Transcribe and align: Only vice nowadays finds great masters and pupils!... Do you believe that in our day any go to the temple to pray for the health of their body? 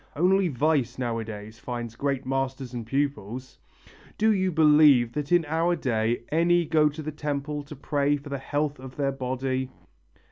Only 0.15 0.47
vice 0.47 0.97
nowadays 0.97 1.59
finds 1.59 1.95
great 1.95 2.25
masters 2.25 2.73
and 2.73 2.87
pupils!... 2.87 3.59
Do 4.17 4.31
you 4.33 4.51
believe 4.51 5.13
that 5.13 5.31
in 5.31 5.45
our 5.45 5.75
day 5.75 6.23
any 6.31 6.65
go 6.65 6.89
to 6.89 7.03
the 7.03 7.11
temple 7.11 7.61
to 7.65 7.75
pray 7.75 8.17
for 8.17 8.29
the 8.29 8.39
health 8.39 8.79
of 8.79 8.95
their 8.95 9.11
body? 9.11 9.69